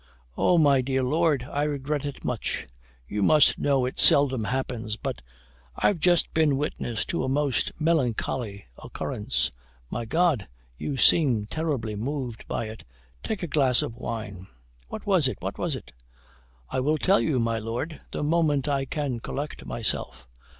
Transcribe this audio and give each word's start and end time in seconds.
"Oh, 0.35 0.57
my 0.57 0.81
dear 0.81 1.03
Lord, 1.03 1.43
I 1.51 1.61
regret 1.61 2.07
it 2.07 2.25
much; 2.25 2.65
you 3.07 3.21
must 3.21 3.59
know 3.59 3.85
it 3.85 3.99
seldom 3.99 4.45
happens, 4.45 4.95
but 4.97 5.21
I've 5.75 5.99
just 5.99 6.33
been 6.33 6.57
witness 6.57 7.05
to 7.05 7.23
a 7.23 7.29
most 7.29 7.71
melancholy 7.79 8.65
occurrence." 8.83 9.51
"My 9.91 10.05
God! 10.05 10.47
you 10.75 10.97
seem 10.97 11.45
terribly 11.45 11.95
moved 11.95 12.47
by 12.47 12.65
it 12.65 12.83
take 13.21 13.43
a 13.43 13.47
glass 13.47 13.83
of 13.83 13.95
wine. 13.95 14.47
What 14.87 15.05
was 15.05 15.27
it? 15.27 15.37
what 15.39 15.59
was 15.59 15.75
it?" 15.75 15.91
"I 16.67 16.79
will 16.79 16.97
tell 16.97 17.19
you, 17.19 17.39
my 17.39 17.59
Lord, 17.59 18.01
the 18.11 18.23
moment 18.23 18.67
I 18.67 18.85
can 18.85 19.19
collect 19.19 19.67
myself. 19.67 20.27